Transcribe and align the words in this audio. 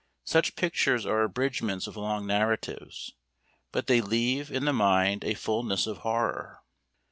Such 0.23 0.55
pictures 0.55 1.05
are 1.05 1.21
abridgments 1.21 1.85
of 1.85 1.95
long 1.95 2.25
narratives, 2.25 3.13
but 3.71 3.85
they 3.85 4.01
leave 4.01 4.49
in 4.51 4.65
the 4.65 4.73
mind 4.73 5.23
a 5.23 5.35
fulness 5.35 5.85
of 5.85 5.97
horror. 5.99 6.63